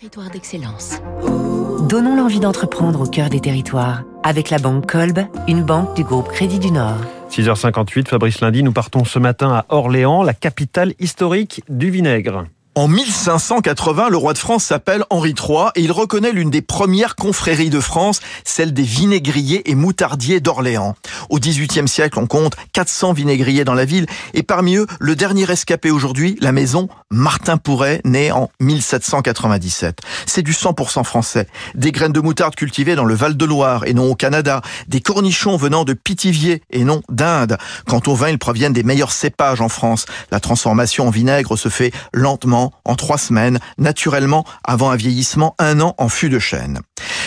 Territoire 0.00 0.28
d'excellence. 0.28 1.00
Donnons 1.88 2.16
l'envie 2.16 2.40
d'entreprendre 2.40 3.02
au 3.02 3.06
cœur 3.06 3.30
des 3.30 3.38
territoires 3.38 4.02
avec 4.24 4.50
la 4.50 4.58
banque 4.58 4.90
Kolb, 4.90 5.20
une 5.46 5.62
banque 5.62 5.94
du 5.94 6.02
groupe 6.02 6.26
Crédit 6.32 6.58
du 6.58 6.72
Nord. 6.72 6.98
6h58, 7.30 8.08
Fabrice 8.08 8.40
Lundi, 8.40 8.64
nous 8.64 8.72
partons 8.72 9.04
ce 9.04 9.20
matin 9.20 9.52
à 9.52 9.66
Orléans, 9.68 10.24
la 10.24 10.34
capitale 10.34 10.94
historique 10.98 11.62
du 11.68 11.90
vinaigre. 11.90 12.44
En 12.76 12.88
1580, 12.88 14.08
le 14.08 14.16
roi 14.16 14.32
de 14.32 14.38
France 14.38 14.64
s'appelle 14.64 15.04
Henri 15.08 15.32
III 15.38 15.68
et 15.76 15.82
il 15.82 15.92
reconnaît 15.92 16.32
l'une 16.32 16.50
des 16.50 16.60
premières 16.60 17.14
confréries 17.14 17.70
de 17.70 17.78
France, 17.78 18.18
celle 18.44 18.74
des 18.74 18.82
vinaigriers 18.82 19.70
et 19.70 19.76
moutardiers 19.76 20.40
d'Orléans. 20.40 20.96
Au 21.30 21.38
XVIIIe 21.38 21.86
siècle, 21.86 22.18
on 22.18 22.26
compte 22.26 22.56
400 22.72 23.12
vinaigriers 23.12 23.62
dans 23.62 23.74
la 23.74 23.84
ville 23.84 24.06
et 24.32 24.42
parmi 24.42 24.74
eux, 24.74 24.88
le 24.98 25.14
dernier 25.14 25.48
escapé 25.48 25.92
aujourd'hui, 25.92 26.36
la 26.40 26.50
maison 26.50 26.88
Martin 27.12 27.58
Pourret, 27.58 28.00
née 28.04 28.32
en 28.32 28.50
1797. 28.58 30.00
C'est 30.26 30.42
du 30.42 30.52
100% 30.52 31.04
français. 31.04 31.46
Des 31.76 31.92
graines 31.92 32.12
de 32.12 32.18
moutarde 32.18 32.56
cultivées 32.56 32.96
dans 32.96 33.04
le 33.04 33.14
Val-de-Loire 33.14 33.84
et 33.86 33.94
non 33.94 34.10
au 34.10 34.16
Canada. 34.16 34.62
Des 34.88 35.00
cornichons 35.00 35.56
venant 35.56 35.84
de 35.84 35.92
Pithiviers 35.92 36.62
et 36.70 36.82
non 36.82 37.02
d'Inde. 37.08 37.56
Quant 37.86 38.02
au 38.08 38.16
vin, 38.16 38.30
ils 38.30 38.38
proviennent 38.38 38.72
des 38.72 38.82
meilleurs 38.82 39.12
cépages 39.12 39.60
en 39.60 39.68
France. 39.68 40.06
La 40.32 40.40
transformation 40.40 41.06
en 41.06 41.10
vinaigre 41.10 41.56
se 41.56 41.68
fait 41.68 41.92
lentement 42.12 42.63
en 42.84 42.94
trois 42.94 43.18
semaines, 43.18 43.58
naturellement 43.78 44.44
avant 44.64 44.90
un 44.90 44.96
vieillissement 44.96 45.54
un 45.58 45.80
an 45.80 45.94
en 45.98 46.08
fût 46.08 46.28
de 46.28 46.38
chêne. 46.38 46.80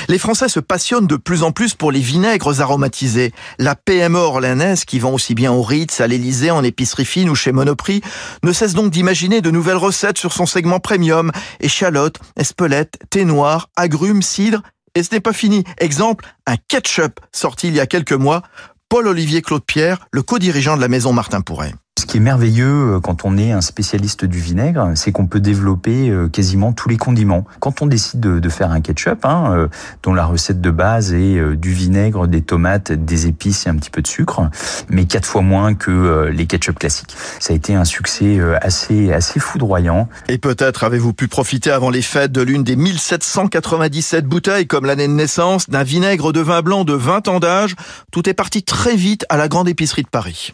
Les 0.08 0.18
Français 0.18 0.48
se 0.48 0.60
passionnent 0.60 1.08
de 1.08 1.16
plus 1.16 1.44
en 1.44 1.52
plus 1.52 1.74
pour 1.74 1.92
les 1.92 2.00
vinaigres 2.00 2.62
aromatisés. 2.62 3.34
La 3.60 3.76
PME 3.76 4.20
orléanaise, 4.20 4.86
qui 4.86 5.00
vend 5.00 5.12
aussi 5.12 5.36
bien 5.36 5.52
au 5.52 5.62
Ritz, 5.62 6.00
à 6.00 6.08
l'Elysée, 6.08 6.52
en 6.52 6.64
épicerie 6.64 7.06
fine 7.06 7.30
ou 7.30 7.36
chez 7.36 7.52
Monoprix, 7.52 8.02
ne 8.44 8.54
cesse 8.54 8.74
donc 8.74 8.92
d'imaginer 8.92 9.42
de 9.42 9.52
nouvelles 9.52 9.78
recettes 9.78 10.18
sur 10.18 10.34
son 10.34 10.46
segment 10.46 10.80
premium. 10.80 11.32
Échalotes, 11.60 12.20
espelettes, 12.38 12.98
thé 13.10 13.26
noir, 13.26 13.70
agrumes, 13.76 14.22
cidre. 14.22 14.62
Et 14.96 15.04
ce 15.04 15.14
n'est 15.14 15.22
pas 15.22 15.34
fini. 15.34 15.64
Exemple, 15.78 16.26
un 16.46 16.56
ketchup 16.68 17.20
sorti 17.32 17.68
il 17.68 17.76
y 17.76 17.80
a 17.80 17.86
quelques 17.86 18.14
mois. 18.14 18.42
Paul-Olivier 18.90 19.42
Claude 19.42 19.66
Pierre, 19.66 20.08
le 20.12 20.22
co-dirigeant 20.22 20.78
de 20.78 20.82
la 20.82 20.88
maison 20.88 21.12
Martin 21.12 21.42
Pourret. 21.42 21.74
Ce 22.18 22.20
qui 22.20 22.20
est 22.20 22.24
merveilleux 22.24 22.96
euh, 22.96 23.00
quand 23.00 23.26
on 23.26 23.38
est 23.38 23.52
un 23.52 23.62
spécialiste 23.62 24.26
du 24.26 24.40
vinaigre, 24.40 24.94
c'est 24.96 25.12
qu'on 25.12 25.28
peut 25.28 25.40
développer 25.40 26.10
euh, 26.10 26.28
quasiment 26.28 26.74
tous 26.74 26.90
les 26.90 26.98
condiments. 26.98 27.46
Quand 27.60 27.84
on 27.84 27.86
décide 27.86 28.22
de, 28.22 28.50
faire 28.50 28.72
un 28.72 28.82
ketchup, 28.82 29.24
hein, 29.24 29.54
euh, 29.54 29.68
dont 30.02 30.16
la 30.16 30.26
recette 30.26 30.60
de 30.60 30.72
base 30.72 31.14
est 31.14 31.56
du 31.58 31.74
vinaigre, 31.74 32.28
des 32.28 32.42
tomates, 32.42 32.92
des 32.92 33.28
épices 33.28 33.68
et 33.68 33.70
un 33.70 33.76
petit 33.76 33.92
peu 33.92 34.02
de 34.02 34.08
sucre, 34.08 34.50
mais 34.90 35.06
quatre 35.06 35.28
fois 35.28 35.44
moins 35.44 35.76
que 35.76 36.32
les 36.34 36.48
ketchup 36.48 36.80
classiques. 36.80 37.16
Ça 37.40 37.54
a 37.54 37.56
été 37.56 37.76
un 37.76 37.86
succès 37.86 38.40
assez 38.62 39.12
assez 39.12 39.40
foudroyant. 39.40 40.08
Et 40.28 40.38
peut-être 40.38 40.86
avez-vous 40.86 41.14
pu 41.14 41.28
profiter 41.28 41.72
avant 41.72 41.90
les 41.90 42.02
fêtes 42.02 42.32
de 42.32 42.42
l'une 42.42 42.64
des 42.64 42.78
1797 42.78 44.26
bouteilles 44.26 44.66
comme 44.66 44.86
l'année 44.86 45.08
de 45.08 45.14
naissance 45.14 45.70
d'un 45.70 45.84
vinaigre 45.84 46.32
de 46.32 46.40
vin 46.40 46.62
blanc 46.62 46.84
de 46.84 46.94
20 46.94 47.28
ans 47.28 47.40
d'âge. 47.40 47.76
Tout 48.12 48.28
est 48.30 48.34
parti 48.34 48.64
très 48.64 48.96
vite 48.96 49.26
à 49.30 49.38
la 49.38 49.50
grande 49.50 49.68
épicerie 49.68 50.04
de 50.04 50.10
Paris. 50.10 50.54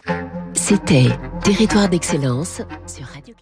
C'était 0.53 1.09
Territoire 1.43 1.89
d'excellence 1.89 2.61
sur 2.87 3.05
Radio 3.07 3.35